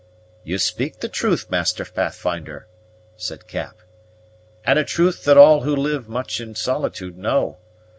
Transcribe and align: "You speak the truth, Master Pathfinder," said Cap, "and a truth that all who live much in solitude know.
"You 0.43 0.57
speak 0.57 1.01
the 1.01 1.07
truth, 1.07 1.51
Master 1.51 1.85
Pathfinder," 1.85 2.65
said 3.17 3.45
Cap, 3.45 3.81
"and 4.65 4.79
a 4.79 4.83
truth 4.83 5.23
that 5.25 5.37
all 5.37 5.61
who 5.61 5.75
live 5.75 6.09
much 6.09 6.41
in 6.41 6.55
solitude 6.55 7.19
know. 7.19 7.59